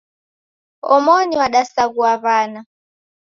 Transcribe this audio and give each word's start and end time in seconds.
Omoni 0.93 1.35
wadasaghua 1.41 2.11
wana. 2.23 2.59